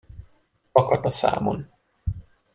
[0.71, 1.69] Lakat a számon.